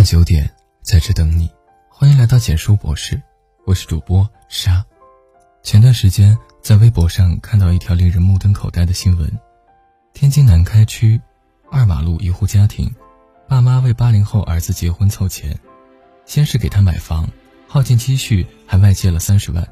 [0.00, 1.50] 晚九点，在这等你。
[1.90, 3.20] 欢迎来到简书博士，
[3.66, 4.82] 我是主播沙。
[5.62, 9.30] 前段时间在微博上看到一条令人目瞪口呆的新闻：
[10.14, 11.20] 天津南开区
[11.70, 12.90] 二马路一户家庭，
[13.46, 15.54] 爸妈为八零后儿子结婚凑钱，
[16.24, 17.28] 先是给他买房，
[17.68, 19.68] 耗尽积蓄，还外借了三十万。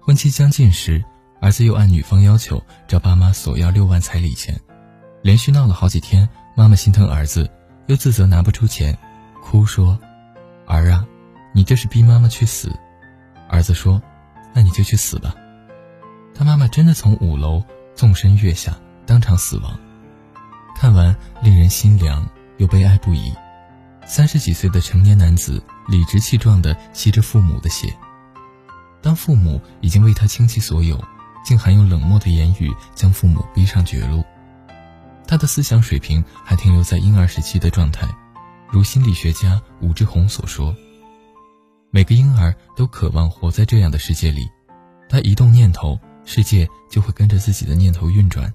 [0.00, 1.04] 婚期将近时，
[1.42, 4.58] 儿子又按女方要求找爸妈索要六万彩礼钱，
[5.20, 6.26] 连续闹了好几天。
[6.56, 7.50] 妈妈心疼儿子，
[7.86, 8.98] 又自责拿不出钱。
[9.42, 9.98] 哭说
[10.66, 11.06] ：“儿啊，
[11.54, 12.70] 你这是逼妈妈去死。”
[13.48, 14.00] 儿子说
[14.54, 15.34] ：“那你就去死吧。”
[16.34, 17.64] 他妈妈真的从五楼
[17.94, 19.78] 纵身跃下，当场死亡。
[20.76, 22.28] 看完令人心凉
[22.58, 23.32] 又悲哀不已。
[24.06, 27.92] 三十几岁的成年男子理直气壮地吸着父母的血，
[29.02, 30.98] 当父母已经为他倾其所有，
[31.44, 34.24] 竟还用冷漠的言语将父母逼上绝路。
[35.26, 38.08] 他的思想水平还停留在婴儿时期的状态。
[38.70, 40.74] 如心理学家武志红所说，
[41.90, 44.46] 每个婴儿都渴望活在这样的世界里，
[45.08, 48.52] 他一动念头，世界就会跟着自己的念头运转，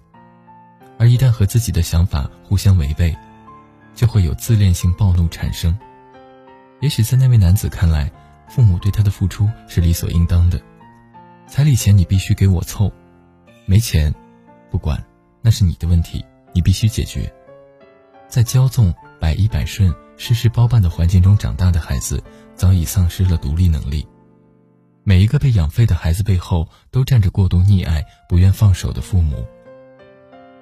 [0.99, 3.15] 而一旦和自己的想法互相违背，
[3.95, 5.75] 就会有自恋性暴怒产生。
[6.79, 8.11] 也许在那位男子看来，
[8.47, 10.61] 父母对他的付出是理所应当的，
[11.47, 12.91] 彩礼钱你必须给我凑，
[13.65, 14.13] 没钱，
[14.69, 15.03] 不管，
[15.41, 17.33] 那是你的问题，你必须解决，
[18.27, 19.91] 在骄纵百依百顺。
[20.17, 22.23] 事事包办的环境中长大的孩子，
[22.55, 24.07] 早已丧失了独立能力。
[25.03, 29.45] 每一个被养废的孩子背后，都站着过度溺爱、不愿放手的父母。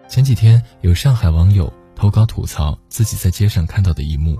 [0.08, 4.36] 前几天，有上海网友投稿吐槽自己在街上看到的一幕：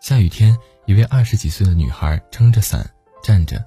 [0.00, 0.56] 下雨天，
[0.86, 2.88] 一位二十几岁的女孩撑着伞
[3.22, 3.62] 站着，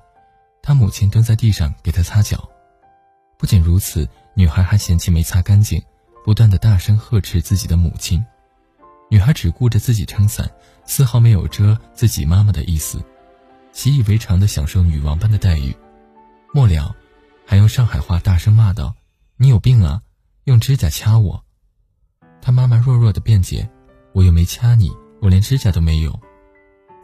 [0.62, 2.50] 她母亲蹲在地上给她擦脚。
[3.38, 5.82] 不仅如此，女孩还嫌弃没擦干净，
[6.26, 8.26] 不断的大声呵斥自己的母亲。
[9.14, 10.50] 女孩只顾着自己撑伞，
[10.88, 13.00] 丝毫没有遮自己妈妈的意思，
[13.72, 15.72] 习以为常的享受女王般的待遇。
[16.52, 16.96] 末了，
[17.46, 18.96] 还用上海话大声骂道
[19.38, 20.02] ：“你有病啊！
[20.46, 21.44] 用指甲掐我！”
[22.42, 23.70] 她妈妈弱弱的辩解
[24.14, 26.20] ：“我又没掐你，我连指甲都没有。”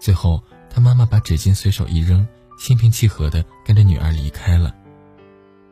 [0.01, 4.75] 最后，她妈妈把纸巾随手一扔，心平气和的跟着女儿离开了。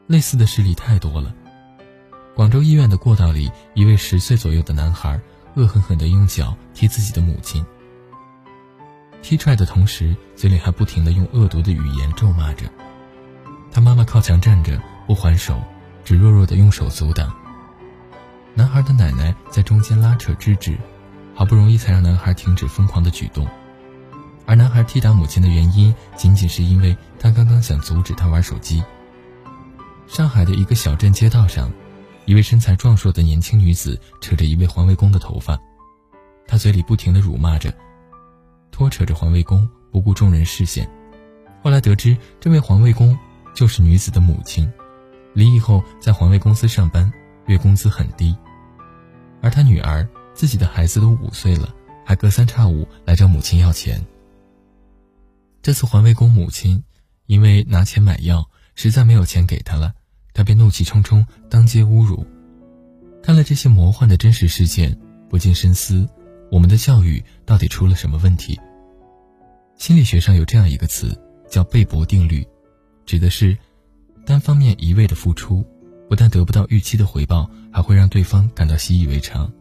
[0.06, 1.33] 类似的事例太多了。
[2.35, 5.19] 广州医院的过道里，一位十岁左右的男孩。
[5.57, 7.66] 恶狠狠地用脚踢自己的母亲，
[9.23, 12.69] 踢踹的同时，嘴里还不停地用恶毒的语言咒骂着。
[13.72, 15.59] 他妈妈靠墙站着不还手，
[16.06, 17.34] 只弱弱地用手阻挡。
[18.53, 20.78] 男孩的奶奶在中间拉扯制止，
[21.34, 23.47] 好不容易才让男孩停止疯狂的举动。
[24.45, 28.84] 而男孩踢打母亲的原因，仅仅是因为他刚刚想阻止他玩手机。
[30.06, 31.72] 上海的一个小镇街道上。
[32.27, 35.57] 一位身材壮硕的年轻女子扯着一位环卫工的头发，
[36.45, 37.73] 她嘴里不停地辱骂着，
[38.69, 40.85] 拖扯着环卫工，不顾众人视线。
[41.63, 43.17] 后来得知，这位环卫工
[43.55, 44.69] 就是女子的母亲，
[45.33, 47.09] 离异后在环卫公司上班，
[47.45, 48.35] 月工资很低。
[49.41, 51.73] 而她女儿自己的孩子都五岁了，
[52.05, 54.05] 还隔三差五来找母亲要钱。
[55.61, 56.83] 这次环卫工母亲
[57.27, 59.94] 因为拿钱买药，实在没有钱给她了。
[60.38, 62.24] 他便怒气冲冲，当街侮辱。
[63.24, 64.96] 看了这些魔幻的真实事件，
[65.28, 66.08] 不禁深思：
[66.52, 68.56] 我们的教育到底出了什么问题？
[69.78, 72.48] 心理学上有这样一个词，叫贝博定律，
[73.03, 73.58] 指的是
[74.28, 75.66] 单方面一味的付出，
[76.08, 79.52] 不但得不到预期的回报，还会让对方感到习以为常。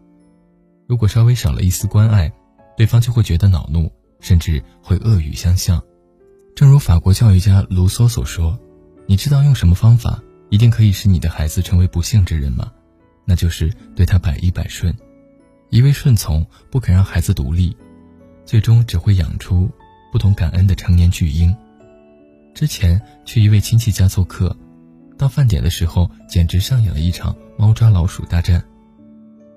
[0.86, 2.30] 如果稍微少了一丝关爱，
[2.76, 5.82] 对方就会觉得恼怒，甚至会恶语相向。
[6.54, 8.58] 正如法国教育家卢梭所说
[9.08, 12.72] ：“你知道用什么方法？”一定可以使你的孩子成为不幸之人吗？
[13.24, 14.94] 那就是对他百依百顺，
[15.70, 17.76] 一味顺从，不肯让孩子独立，
[18.44, 19.68] 最终只会养出
[20.12, 21.54] 不懂感恩的成年巨婴。
[22.54, 24.56] 之前去一位亲戚家做客，
[25.18, 28.64] 到饭点的时候，简直上演了一场猫抓老鼠大战。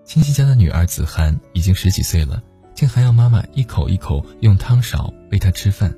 [0.04, 2.42] 亲戚家的女儿子涵已经十几岁了，
[2.74, 5.96] 竟还要妈妈一口一口用汤勺喂她吃饭。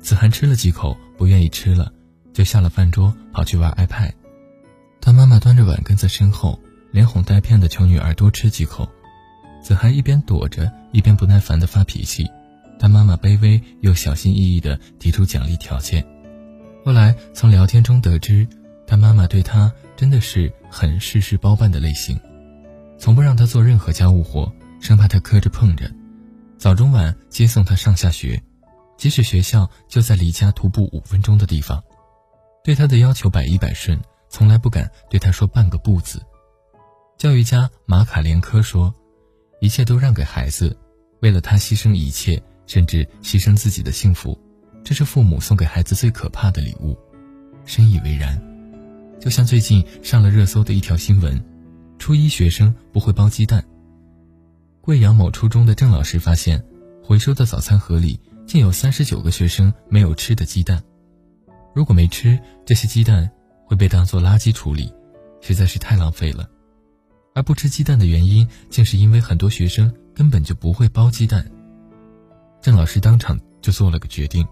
[0.00, 1.92] 子涵吃了几口，不愿意吃了。
[2.32, 4.12] 就下了饭桌，跑去玩 iPad。
[5.00, 6.60] 他妈妈端着碗跟在身后，
[6.90, 8.88] 连哄带骗的求女儿多吃几口。
[9.62, 12.26] 子涵一边躲着，一边不耐烦地发脾气。
[12.78, 16.06] 他妈妈卑微又小心翼翼地提出奖励条件。
[16.84, 18.46] 后来从聊天中得知，
[18.86, 22.18] 他妈妈对他真的是很事事包办的类型，
[22.98, 24.50] 从不让他做任何家务活，
[24.80, 25.90] 生怕他磕着碰着。
[26.56, 28.42] 早中晚接送他上下学，
[28.96, 31.82] 即使学校就在离家徒步五分钟的地方。
[32.70, 36.22] 对他的要求百依百顺，从来不敢对他说半个不字。
[37.18, 38.94] 教育家马卡连科说
[39.60, 40.78] ：“一切都让给孩子，
[41.18, 44.38] 为了他牺牲一切，甚至牺牲自己的幸福，
[44.84, 46.96] 这是父母送给孩子最可怕的礼物。
[47.64, 48.40] 深以为然。
[49.18, 51.44] 就像最近上了热搜的一条新闻：
[51.98, 53.64] 初一学生不会剥鸡蛋。
[54.80, 56.64] 贵阳某初中的郑老师发现，
[57.02, 60.80] 回收的早餐盒里竟有三十九个学生没有吃的鸡蛋。
[61.72, 63.30] 如果没吃，这些鸡蛋
[63.64, 64.92] 会被当做垃圾处理，
[65.40, 66.48] 实在是太浪费了。
[67.32, 71.48] 而不吃鸡蛋的原因，竟是因为很多学生根本就不会剥鸡蛋。
[72.60, 74.46] 郑老师当场就做了个决定，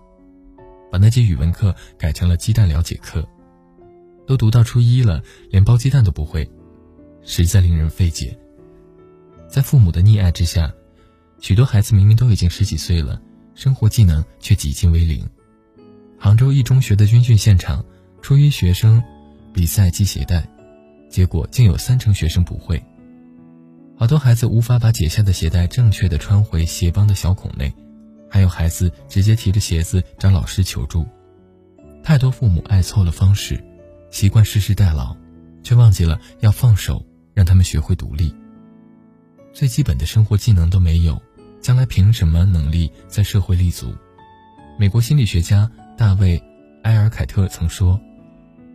[0.90, 3.26] 把那节语文课改成了鸡蛋了解课。
[4.26, 6.48] 都读到初一了，连剥鸡蛋都不会，
[7.22, 8.38] 实在令人费解。
[9.48, 10.72] 在父母的溺爱之下，
[11.40, 13.20] 许多孩子明明都已经十几岁了，
[13.54, 15.28] 生活技能却几近为零。
[16.18, 17.84] 杭州一中学的军训现场，
[18.20, 19.02] 初一学生
[19.52, 20.44] 比赛系鞋带，
[21.08, 22.82] 结果竟有三成学生不会。
[23.96, 27.72] 好多孩子无法把解下的鞋带正确的穿回鞋帮的小孔内。
[28.30, 31.06] 还有孩子直接提着鞋子找老师求助，
[32.02, 33.58] 太多父母爱错了方式，
[34.10, 35.16] 习惯世事代劳，
[35.62, 38.34] 却忘记了要放手，让他们学会独立。
[39.54, 41.20] 最基本的生活技能都没有，
[41.62, 43.94] 将来凭什么能力在社会立足？
[44.78, 46.38] 美国心理学家大卫·
[46.84, 48.00] 埃尔凯特曾说：“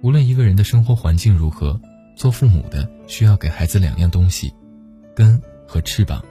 [0.04, 1.80] 无论一个人的生活环境如何，
[2.18, 4.54] 做父母的需要给孩子两样东西，
[5.16, 6.22] 根和翅膀。”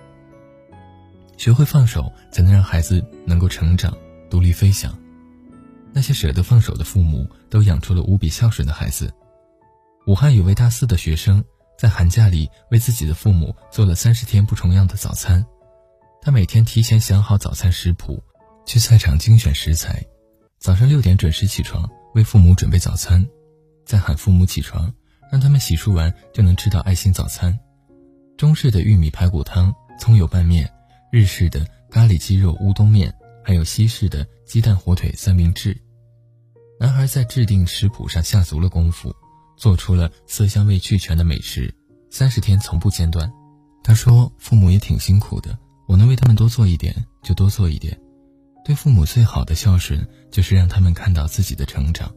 [1.38, 3.96] 学会放手，才能让孩子能够成长、
[4.28, 4.94] 独立飞翔。
[5.94, 9.10] 那些舍得放手的父母，都养出了无比孝顺的孩子。
[10.06, 11.42] 武汉有位大四的学生，
[11.78, 15.42] 在寒假里为自己的父母做了三十天不重样的早餐。
[16.20, 18.22] 他每天提前想好早餐食谱，
[18.66, 20.04] 去菜场精选食材，
[20.62, 23.26] 早上六点准时起床为父母准备早餐，
[23.84, 24.94] 再喊父母起床，
[25.28, 27.58] 让他们洗漱完就能吃到爱心早餐。
[28.38, 30.72] 中式的玉米排骨汤、葱油拌面。
[31.10, 33.12] 日式的咖喱鸡肉乌冬面，
[33.44, 35.76] 还有西式的鸡蛋火腿三明治。
[36.78, 39.12] 男孩在制定食谱上下足了功夫，
[39.58, 41.74] 做出了色香味俱全的美食，
[42.08, 43.30] 三十天从不间断。
[43.82, 47.98] 他说：“父母也挺辛苦的，我能为他们多做一点就多做一点。
[48.64, 52.12] 对父母最好的孝顺，就是让他们看到自己的成长。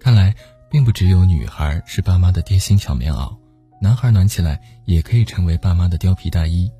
[0.00, 0.34] 看来，
[0.70, 3.36] 并不只有女孩是爸妈的贴心小棉袄，
[3.80, 6.70] 男孩暖起来也可以成为爸妈的貂皮大衣。”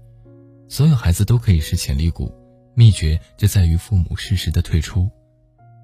[0.69, 2.31] 所有孩子都可以是潜力股，
[2.75, 5.09] 秘诀就在于父母适时的退出。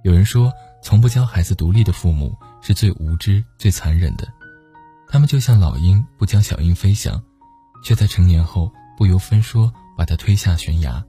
[0.03, 0.53] 有人说，
[0.83, 4.29] 从不教孩子独立的父母是最无知、最残忍的。
[5.09, 7.23] 他们就像老鹰不教小鹰飞翔，
[7.83, 11.03] 却在成年后不由分说把他推下悬崖。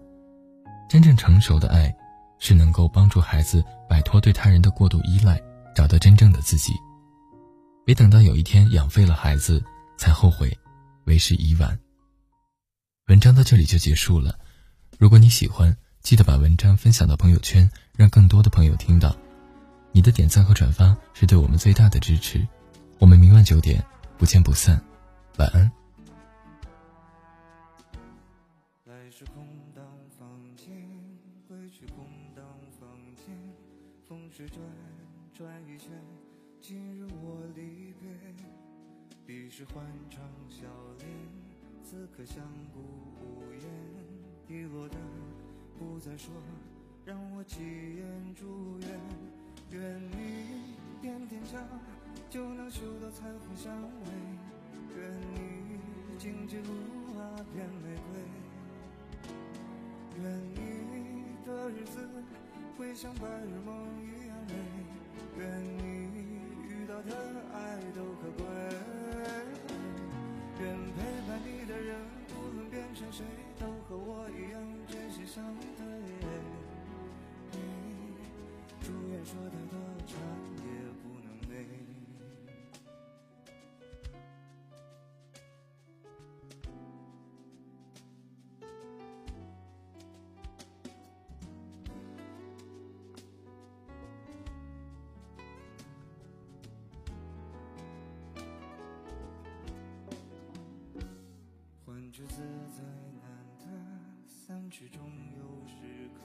[0.87, 1.93] 真正成熟的爱，
[2.39, 5.41] 是能够帮助孩子摆脱对他人的过度依赖，
[5.75, 6.73] 找到真正的自己。
[7.85, 9.63] 别等到有一天养废了孩子，
[9.97, 10.55] 才后悔，
[11.05, 11.77] 为时已晚。
[13.07, 14.37] 文章到这里就结束了。
[14.97, 19.15] 如果你喜欢，记得把文章分享到朋友圈，让更多的朋友听到。
[19.91, 22.45] 你的点赞和转发是对我们最大的支持。
[22.99, 23.83] 我们明晚九点
[24.17, 24.81] 不见不散。
[25.37, 25.84] 晚安。
[34.65, 34.73] 转
[35.33, 35.91] 转一圈，
[36.61, 38.09] 今日我离别，
[39.25, 40.63] 彼时欢畅笑
[40.99, 41.09] 脸。
[41.83, 42.79] 此刻相顾
[43.23, 43.61] 无言，
[44.47, 44.97] 滴落的
[45.77, 46.33] 不再说，
[47.05, 48.89] 让我几眼祝愿。
[49.71, 51.59] 愿你踮踮脚
[52.29, 53.89] 就能嗅到彩虹香味，
[54.97, 55.79] 愿你
[56.17, 56.71] 荆棘路
[57.19, 57.21] 啊
[57.53, 58.19] 变玫瑰，
[60.23, 60.25] 愿
[60.55, 60.57] 你
[61.45, 62.09] 的日子
[62.77, 64.53] 会像白日梦一样美，
[65.37, 65.43] 愿
[66.13, 66.17] 你
[66.67, 67.11] 遇到的
[67.53, 67.55] 爱
[67.95, 68.45] 都可贵。
[70.61, 70.97] 愿陪
[71.27, 71.99] 伴你的人，
[72.29, 73.23] 不论变成谁，
[73.59, 75.43] 都和我一样真心相
[75.77, 76.54] 对。
[102.15, 102.41] 句自
[102.71, 102.81] 在
[103.19, 103.27] 难
[103.59, 103.65] 得，
[104.25, 105.01] 散去终
[105.35, 106.21] 有时刻，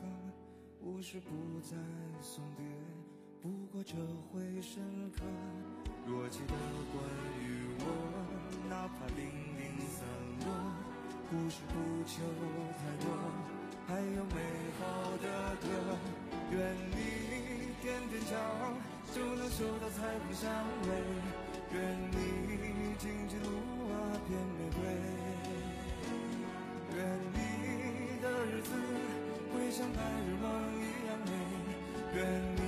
[0.81, 1.77] 无事不再
[2.23, 2.65] 送别，
[3.43, 3.97] 不过这
[4.31, 5.25] 回深刻。
[6.07, 6.55] 若记得
[6.93, 7.03] 关
[7.43, 7.85] 于我，
[8.69, 9.27] 哪怕零
[9.59, 10.07] 零散
[10.47, 10.55] 落，
[11.29, 11.75] 故事不
[12.07, 12.23] 求
[12.79, 13.11] 太多，
[13.89, 14.37] 还有美
[14.79, 15.67] 好的歌。
[16.53, 18.39] 愿你踮踮脚，
[19.13, 20.55] 就能嗅到彩虹香
[20.85, 20.89] 味。
[21.75, 25.30] 愿你荆棘路啊变玫瑰。
[30.01, 31.31] 像夏日梦一样美
[32.15, 32.21] 愿
[32.57, 32.60] 你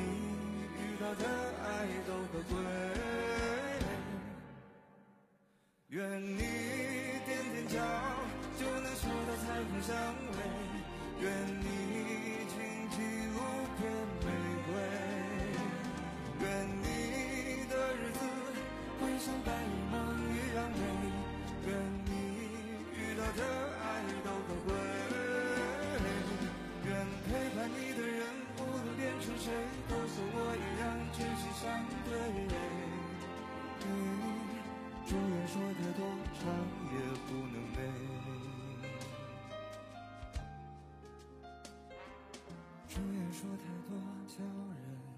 [42.94, 43.96] 誓言说太多，
[44.28, 45.12] 叫人。